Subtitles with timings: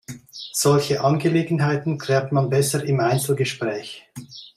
[0.53, 4.07] Solche Angelegenheiten klärt man besser im Einzelgespräch.